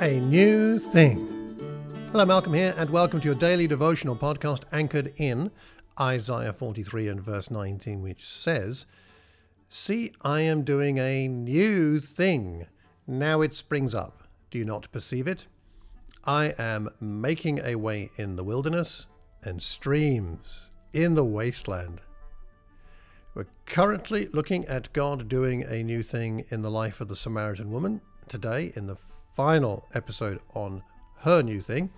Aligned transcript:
a 0.00 0.20
new 0.20 0.78
thing. 0.78 1.26
Hello, 2.12 2.26
Malcolm 2.26 2.52
here, 2.52 2.74
and 2.76 2.90
welcome 2.90 3.18
to 3.18 3.24
your 3.24 3.34
daily 3.34 3.66
devotional 3.66 4.14
podcast 4.14 4.64
anchored 4.70 5.14
in 5.16 5.50
Isaiah 5.98 6.52
43 6.52 7.08
and 7.08 7.20
verse 7.20 7.50
19, 7.50 8.02
which 8.02 8.28
says, 8.28 8.84
See, 9.70 10.12
I 10.20 10.42
am 10.42 10.64
doing 10.64 10.98
a 10.98 11.28
new 11.28 11.98
thing. 12.00 12.66
Now 13.06 13.40
it 13.40 13.54
springs 13.54 13.94
up. 13.94 14.24
Do 14.50 14.58
you 14.58 14.66
not 14.66 14.92
perceive 14.92 15.26
it? 15.26 15.46
I 16.24 16.52
am 16.58 16.90
making 17.00 17.60
a 17.64 17.76
way 17.76 18.10
in 18.16 18.36
the 18.36 18.44
wilderness 18.44 19.06
and 19.42 19.62
streams 19.62 20.68
in 20.92 21.14
the 21.14 21.24
wasteland. 21.24 22.02
We're 23.34 23.46
currently 23.64 24.28
looking 24.28 24.66
at 24.66 24.92
God 24.92 25.26
doing 25.26 25.62
a 25.62 25.82
new 25.82 26.02
thing 26.02 26.44
in 26.50 26.60
the 26.60 26.70
life 26.70 27.00
of 27.00 27.08
the 27.08 27.16
Samaritan 27.16 27.70
woman. 27.70 28.02
Today, 28.28 28.72
in 28.74 28.88
the 28.88 28.96
final 29.36 29.84
episode 29.94 30.40
on 30.54 30.82
her 31.18 31.42
new 31.42 31.60
thing, 31.60 31.90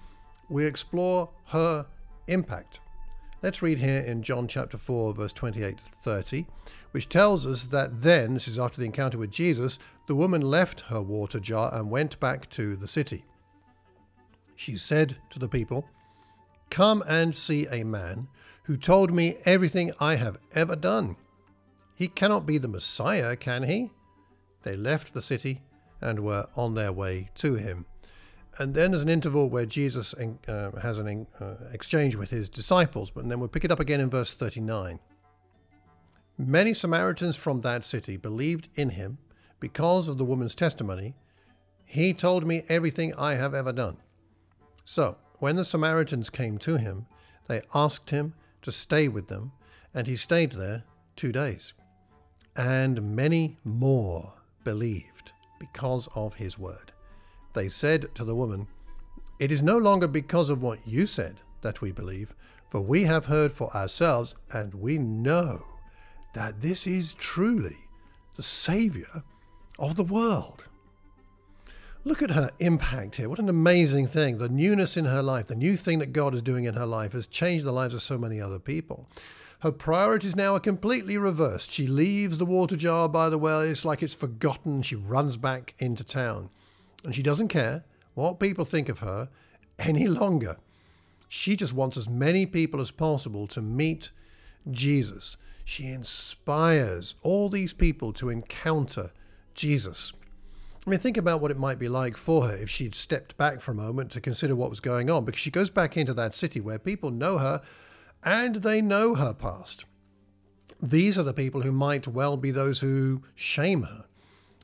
we 0.48 0.66
explore 0.66 1.30
her 1.47 1.87
impact. 2.27 2.80
Let's 3.42 3.62
read 3.62 3.78
here 3.78 4.01
in 4.01 4.24
John 4.24 4.48
chapter 4.48 4.77
4, 4.77 5.14
verse 5.14 5.33
28 5.33 5.78
to 5.78 5.84
30, 5.84 6.47
which 6.91 7.09
tells 7.09 7.47
us 7.47 7.66
that 7.66 8.02
then, 8.02 8.34
this 8.34 8.48
is 8.48 8.59
after 8.59 8.80
the 8.80 8.87
encounter 8.87 9.19
with 9.19 9.30
Jesus, 9.30 9.78
the 10.09 10.16
woman 10.16 10.41
left 10.41 10.80
her 10.80 11.01
water 11.01 11.38
jar 11.38 11.73
and 11.73 11.91
went 11.91 12.19
back 12.19 12.51
to 12.51 12.74
the 12.74 12.88
city. 12.88 13.24
She 14.56 14.77
said 14.77 15.16
to 15.30 15.39
the 15.39 15.48
people, 15.48 15.89
Come 16.70 17.05
and 17.06 17.36
see 17.36 17.66
a 17.70 17.84
man 17.84 18.27
who 18.64 18.77
told 18.77 19.12
me 19.12 19.36
everything 19.45 19.92
I 20.00 20.16
have 20.16 20.39
ever 20.55 20.75
done. 20.75 21.14
He 21.95 22.09
cannot 22.09 22.47
be 22.47 22.59
the 22.59 22.66
Messiah, 22.66 23.36
can 23.36 23.62
he? 23.62 23.92
They 24.64 24.77
left 24.77 25.14
the 25.14 25.23
city 25.23 25.62
and 26.01 26.20
were 26.20 26.47
on 26.57 26.75
their 26.75 26.93
way 26.93 27.30
to 27.37 27.55
him. 27.55 27.87
And 28.59 28.75
then 28.75 28.91
there's 28.91 29.03
an 29.03 29.09
interval 29.09 29.48
where 29.48 29.67
Jesus 29.67 30.14
uh, 30.14 30.70
has 30.81 30.98
an 30.98 31.27
uh, 31.41 31.55
exchange 31.73 32.17
with 32.17 32.31
his 32.31 32.48
disciples, 32.48 33.11
but 33.11 33.28
then 33.28 33.39
we'll 33.39 33.48
pick 33.48 33.64
it 33.64 33.70
up 33.70 33.81
again 33.81 34.00
in 34.00 34.11
verse 34.11 34.34
39. 34.34 34.98
Many 36.36 36.75
Samaritans 36.75 37.36
from 37.36 37.61
that 37.61 37.84
city 37.84 38.17
believed 38.17 38.69
in 38.75 38.91
him 38.91 39.19
because 39.61 40.08
of 40.08 40.19
the 40.19 40.25
woman's 40.25 40.55
testimony. 40.55 41.14
He 41.84 42.12
told 42.12 42.47
me 42.47 42.62
everything 42.69 43.14
I 43.14 43.34
have 43.34 43.55
ever 43.55 43.73
done. 43.73 43.97
So, 44.84 45.17
when 45.39 45.56
the 45.56 45.64
Samaritans 45.64 46.30
came 46.30 46.58
to 46.58 46.77
him, 46.77 47.06
they 47.47 47.62
asked 47.75 48.11
him 48.11 48.34
to 48.62 48.73
stay 48.73 49.08
with 49.08 49.28
them, 49.28 49.53
and 49.95 50.06
he 50.06 50.17
stayed 50.17 50.53
there 50.53 50.84
two 51.17 51.33
days 51.33 51.75
and 52.58 53.01
many 53.14 53.56
more 53.64 54.33
believed 54.64 55.17
because 55.59 56.09
of 56.14 56.34
his 56.34 56.59
word. 56.59 56.92
They 57.55 57.69
said 57.69 58.14
to 58.14 58.25
the 58.25 58.34
woman, 58.34 58.67
It 59.39 59.51
is 59.51 59.62
no 59.62 59.78
longer 59.78 60.06
because 60.06 60.51
of 60.51 60.62
what 60.62 60.87
you 60.87 61.06
said 61.06 61.41
that 61.62 61.81
we 61.81 61.92
believe, 61.92 62.34
for 62.69 62.81
we 62.81 63.05
have 63.05 63.27
heard 63.27 63.53
for 63.53 63.75
ourselves, 63.75 64.34
and 64.53 64.75
we 64.75 64.98
know 64.98 65.64
that 66.34 66.61
this 66.61 66.86
is 66.86 67.14
truly 67.14 67.77
the 68.36 68.42
Saviour 68.42 69.25
of 69.79 69.97
the 69.97 70.05
world. 70.05 70.67
Look 72.05 72.23
at 72.23 72.31
her 72.31 72.51
impact 72.61 73.17
here. 73.17 73.29
What 73.29 73.39
an 73.39 73.48
amazing 73.48 74.06
thing. 74.06 74.39
The 74.39 74.48
newness 74.48 74.97
in 74.97 75.05
her 75.05 75.23
life, 75.23 75.48
the 75.48 75.55
new 75.55 75.77
thing 75.77 75.98
that 75.98 76.12
God 76.12 76.34
is 76.34 76.42
doing 76.42 76.64
in 76.64 76.75
her 76.75 76.86
life 76.86 77.12
has 77.12 77.27
changed 77.27 77.64
the 77.64 77.73
lives 77.73 77.95
of 77.95 78.03
so 78.03 78.17
many 78.17 78.41
other 78.41 78.59
people. 78.59 79.09
Her 79.61 79.73
priorities 79.73 80.37
now 80.37 80.55
are 80.55 80.61
completely 80.61 81.19
reversed. 81.19 81.70
She 81.70 81.89
leaves 81.89 82.39
the 82.39 82.47
water 82.47 82.77
jar 82.77 83.09
by 83.09 83.28
the 83.28 83.39
well, 83.39 83.61
it's 83.61 83.84
like 83.84 84.03
it's 84.03 84.14
forgotten. 84.14 84.83
She 84.83 84.95
runs 84.95 85.37
back 85.37 85.75
into 85.78 86.05
town. 86.05 86.51
And 87.05 87.14
she 87.14 87.23
doesn't 87.23 87.48
care 87.48 87.84
what 88.14 88.39
people 88.39 88.64
think 88.64 88.89
of 88.89 89.01
her 89.01 89.29
any 89.79 90.06
longer. 90.06 90.59
She 91.29 91.56
just 91.56 91.73
wants 91.73 91.97
as 91.97 92.09
many 92.09 92.47
people 92.47 92.80
as 92.80 92.91
possible 92.91 93.46
to 93.48 93.61
meet 93.61 94.13
Jesus. 94.70 95.36
She 95.64 95.86
inspires 95.89 97.17
all 97.23 97.48
these 97.48 97.73
people 97.73 98.13
to 98.14 98.30
encounter 98.30 99.11
Jesus. 99.55 100.13
I 100.86 100.90
mean, 100.90 101.01
think 101.01 101.17
about 101.17 101.40
what 101.40 101.51
it 101.51 101.58
might 101.58 101.79
be 101.79 101.89
like 101.89 102.17
for 102.17 102.46
her 102.46 102.57
if 102.57 102.70
she'd 102.70 102.95
stepped 102.95 103.36
back 103.36 103.61
for 103.61 103.73
a 103.73 103.75
moment 103.75 104.11
to 104.13 104.20
consider 104.20 104.57
what 104.57 104.70
was 104.70 104.80
going 104.80 105.11
on, 105.11 105.25
because 105.25 105.40
she 105.40 105.51
goes 105.51 105.69
back 105.69 105.96
into 105.96 106.14
that 106.14 106.35
city 106.35 106.61
where 106.61 106.79
people 106.79 107.11
know 107.11 107.39
her 107.39 107.61
and 108.24 108.56
they 108.56 108.80
know 108.80 109.14
her 109.14 109.33
past. 109.33 109.84
These 110.80 111.18
are 111.18 111.24
the 111.24 111.33
people 111.33 111.62
who 111.62 111.73
might 111.73 112.06
well 112.06 112.36
be 112.36 112.51
those 112.51 112.80
who 112.80 113.23
shame 113.34 113.83
her. 113.83 114.05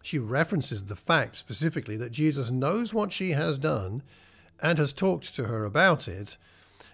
She 0.02 0.18
references 0.18 0.84
the 0.84 0.96
fact 0.96 1.36
specifically 1.36 1.96
that 1.96 2.12
Jesus 2.12 2.50
knows 2.50 2.92
what 2.92 3.10
she 3.10 3.30
has 3.30 3.58
done 3.58 4.02
and 4.62 4.78
has 4.78 4.92
talked 4.92 5.34
to 5.34 5.44
her 5.44 5.64
about 5.64 6.06
it. 6.06 6.36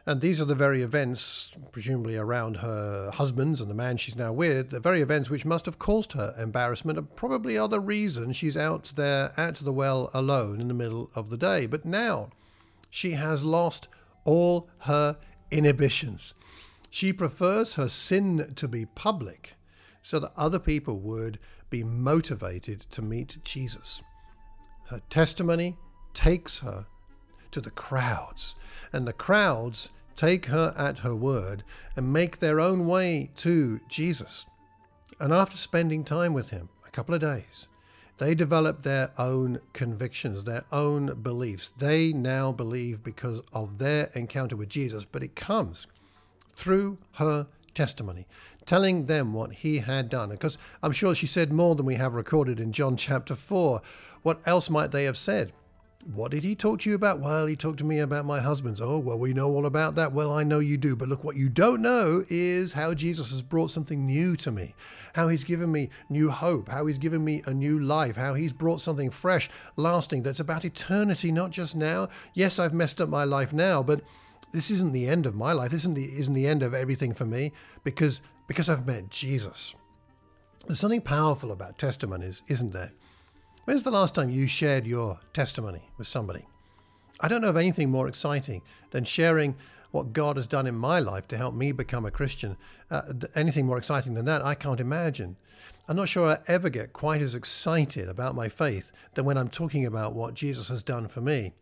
And 0.06 0.20
these 0.20 0.40
are 0.40 0.46
the 0.46 0.54
very 0.54 0.82
events, 0.82 1.52
presumably 1.72 2.16
around 2.16 2.58
her 2.58 3.10
husband's 3.10 3.60
and 3.60 3.68
the 3.68 3.74
man 3.74 3.96
she's 3.96 4.16
now 4.16 4.32
with, 4.32 4.70
the 4.70 4.80
very 4.80 5.02
events 5.02 5.28
which 5.28 5.44
must 5.44 5.66
have 5.66 5.78
caused 5.78 6.12
her 6.12 6.34
embarrassment 6.38 6.98
and 6.98 7.14
probably 7.16 7.58
are 7.58 7.68
the 7.68 7.80
reason 7.80 8.32
she's 8.32 8.56
out 8.56 8.92
there 8.96 9.32
at 9.36 9.56
the 9.56 9.72
well 9.72 10.10
alone 10.14 10.60
in 10.60 10.68
the 10.68 10.74
middle 10.74 11.10
of 11.14 11.28
the 11.28 11.36
day. 11.36 11.66
But 11.66 11.84
now 11.84 12.30
she 12.88 13.12
has 13.12 13.44
lost 13.44 13.88
all 14.24 14.70
her 14.78 15.18
inhibitions. 15.50 16.32
She 16.90 17.12
prefers 17.12 17.76
her 17.76 17.88
sin 17.88 18.52
to 18.56 18.68
be 18.68 18.84
public 18.84 19.54
so 20.02 20.18
that 20.18 20.32
other 20.36 20.58
people 20.58 20.98
would 20.98 21.38
be 21.70 21.84
motivated 21.84 22.80
to 22.90 23.00
meet 23.00 23.38
Jesus. 23.44 24.02
Her 24.88 25.00
testimony 25.08 25.76
takes 26.14 26.60
her 26.60 26.86
to 27.52 27.60
the 27.60 27.70
crowds, 27.70 28.56
and 28.92 29.06
the 29.06 29.12
crowds 29.12 29.90
take 30.16 30.46
her 30.46 30.74
at 30.76 30.98
her 30.98 31.14
word 31.14 31.62
and 31.96 32.12
make 32.12 32.38
their 32.38 32.60
own 32.60 32.86
way 32.86 33.30
to 33.36 33.80
Jesus. 33.88 34.44
And 35.20 35.32
after 35.32 35.56
spending 35.56 36.04
time 36.04 36.32
with 36.32 36.48
him, 36.48 36.70
a 36.86 36.90
couple 36.90 37.14
of 37.14 37.20
days, 37.20 37.68
they 38.18 38.34
develop 38.34 38.82
their 38.82 39.12
own 39.16 39.60
convictions, 39.72 40.44
their 40.44 40.64
own 40.72 41.22
beliefs. 41.22 41.70
They 41.70 42.12
now 42.12 42.52
believe 42.52 43.02
because 43.02 43.40
of 43.52 43.78
their 43.78 44.10
encounter 44.14 44.56
with 44.56 44.68
Jesus, 44.68 45.04
but 45.04 45.22
it 45.22 45.36
comes 45.36 45.86
through 46.60 46.98
her 47.12 47.46
testimony, 47.72 48.26
telling 48.66 49.06
them 49.06 49.32
what 49.32 49.52
he 49.52 49.78
had 49.78 50.10
done. 50.10 50.28
Because 50.28 50.58
I'm 50.82 50.92
sure 50.92 51.14
she 51.14 51.26
said 51.26 51.52
more 51.52 51.74
than 51.74 51.86
we 51.86 51.94
have 51.94 52.14
recorded 52.14 52.60
in 52.60 52.72
John 52.72 52.96
chapter 52.96 53.34
4. 53.34 53.80
What 54.22 54.40
else 54.44 54.68
might 54.68 54.90
they 54.90 55.04
have 55.04 55.16
said? 55.16 55.52
What 56.14 56.30
did 56.30 56.44
he 56.44 56.54
talk 56.54 56.80
to 56.80 56.90
you 56.90 56.96
about? 56.96 57.20
Well, 57.20 57.46
he 57.46 57.56
talked 57.56 57.78
to 57.78 57.84
me 57.84 57.98
about 57.98 58.24
my 58.24 58.40
husband's. 58.40 58.80
Oh, 58.80 58.98
well, 58.98 59.18
we 59.18 59.34
know 59.34 59.50
all 59.50 59.66
about 59.66 59.94
that. 59.96 60.12
Well, 60.12 60.32
I 60.32 60.44
know 60.44 60.58
you 60.58 60.78
do. 60.78 60.96
But 60.96 61.08
look, 61.08 61.24
what 61.24 61.36
you 61.36 61.50
don't 61.50 61.82
know 61.82 62.24
is 62.30 62.72
how 62.72 62.94
Jesus 62.94 63.30
has 63.32 63.42
brought 63.42 63.70
something 63.70 64.06
new 64.06 64.34
to 64.36 64.50
me, 64.50 64.74
how 65.14 65.28
he's 65.28 65.44
given 65.44 65.70
me 65.70 65.90
new 66.08 66.30
hope, 66.30 66.68
how 66.68 66.86
he's 66.86 66.98
given 66.98 67.22
me 67.22 67.42
a 67.46 67.52
new 67.52 67.78
life, 67.78 68.16
how 68.16 68.32
he's 68.32 68.54
brought 68.54 68.80
something 68.80 69.10
fresh, 69.10 69.50
lasting, 69.76 70.22
that's 70.22 70.40
about 70.40 70.64
eternity, 70.64 71.30
not 71.30 71.50
just 71.50 71.76
now. 71.76 72.08
Yes, 72.32 72.58
I've 72.58 72.74
messed 72.74 73.00
up 73.00 73.10
my 73.10 73.24
life 73.24 73.52
now, 73.52 73.82
but 73.82 74.00
this 74.52 74.70
isn't 74.70 74.92
the 74.92 75.06
end 75.06 75.26
of 75.26 75.34
my 75.34 75.52
life. 75.52 75.70
This 75.70 75.82
isn't 75.82 75.94
the, 75.94 76.04
isn't 76.18 76.34
the 76.34 76.46
end 76.46 76.62
of 76.62 76.74
everything 76.74 77.14
for 77.14 77.24
me 77.24 77.52
because, 77.84 78.20
because 78.46 78.68
I've 78.68 78.86
met 78.86 79.10
Jesus. 79.10 79.74
There's 80.66 80.80
something 80.80 81.00
powerful 81.00 81.52
about 81.52 81.78
testimonies, 81.78 82.42
isn't 82.48 82.72
there? 82.72 82.92
When's 83.64 83.84
the 83.84 83.90
last 83.90 84.14
time 84.14 84.30
you 84.30 84.46
shared 84.46 84.86
your 84.86 85.20
testimony 85.32 85.88
with 85.96 86.06
somebody? 86.06 86.46
I 87.20 87.28
don't 87.28 87.42
know 87.42 87.48
of 87.48 87.56
anything 87.56 87.90
more 87.90 88.08
exciting 88.08 88.62
than 88.90 89.04
sharing 89.04 89.56
what 89.90 90.12
God 90.12 90.36
has 90.36 90.46
done 90.46 90.66
in 90.66 90.74
my 90.74 91.00
life 91.00 91.28
to 91.28 91.36
help 91.36 91.54
me 91.54 91.72
become 91.72 92.06
a 92.06 92.10
Christian. 92.10 92.56
Uh, 92.90 93.02
anything 93.34 93.66
more 93.66 93.78
exciting 93.78 94.14
than 94.14 94.24
that, 94.26 94.44
I 94.44 94.54
can't 94.54 94.80
imagine. 94.80 95.36
I'm 95.88 95.96
not 95.96 96.08
sure 96.08 96.26
I 96.26 96.38
ever 96.46 96.70
get 96.70 96.92
quite 96.92 97.20
as 97.20 97.34
excited 97.34 98.08
about 98.08 98.36
my 98.36 98.48
faith 98.48 98.92
than 99.14 99.24
when 99.24 99.36
I'm 99.36 99.48
talking 99.48 99.84
about 99.84 100.14
what 100.14 100.34
Jesus 100.34 100.68
has 100.68 100.82
done 100.82 101.08
for 101.08 101.20
me. 101.20 101.52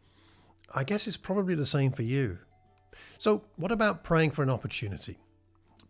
I 0.75 0.85
guess 0.85 1.07
it's 1.07 1.17
probably 1.17 1.55
the 1.55 1.67
same 1.67 1.93
for 1.93 2.03
you. 2.03 2.39
So, 3.19 3.43
what 3.57 3.73
about 3.73 4.05
praying 4.05 4.31
for 4.31 4.43
an 4.43 4.51
opportunity? 4.51 5.19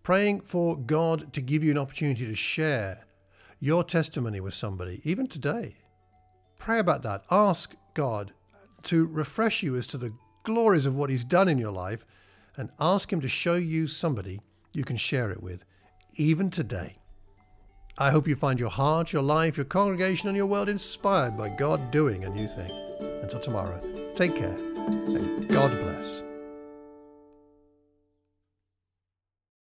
Praying 0.02 0.40
for 0.40 0.76
God 0.76 1.32
to 1.34 1.40
give 1.40 1.62
you 1.62 1.70
an 1.70 1.78
opportunity 1.78 2.26
to 2.26 2.34
share 2.34 3.04
your 3.60 3.84
testimony 3.84 4.40
with 4.40 4.54
somebody, 4.54 5.00
even 5.04 5.26
today. 5.26 5.76
Pray 6.58 6.78
about 6.78 7.02
that. 7.02 7.24
Ask 7.30 7.74
God 7.94 8.32
to 8.84 9.06
refresh 9.06 9.62
you 9.62 9.76
as 9.76 9.86
to 9.88 9.98
the 9.98 10.14
glories 10.44 10.86
of 10.86 10.96
what 10.96 11.10
He's 11.10 11.24
done 11.24 11.48
in 11.48 11.58
your 11.58 11.72
life 11.72 12.04
and 12.56 12.70
ask 12.80 13.12
Him 13.12 13.20
to 13.20 13.28
show 13.28 13.54
you 13.54 13.86
somebody 13.86 14.40
you 14.72 14.84
can 14.84 14.96
share 14.96 15.30
it 15.30 15.42
with, 15.42 15.64
even 16.16 16.50
today. 16.50 16.96
I 17.98 18.10
hope 18.10 18.28
you 18.28 18.36
find 18.36 18.60
your 18.60 18.70
heart, 18.70 19.12
your 19.12 19.22
life, 19.22 19.56
your 19.56 19.64
congregation, 19.64 20.28
and 20.28 20.36
your 20.36 20.46
world 20.46 20.68
inspired 20.68 21.36
by 21.36 21.48
God 21.48 21.90
doing 21.90 22.24
a 22.24 22.30
new 22.30 22.46
thing. 22.46 22.70
Until 23.22 23.40
tomorrow, 23.40 23.80
take 24.14 24.36
care 24.36 24.56
and 24.56 25.48
God 25.48 25.70
bless. 25.82 26.27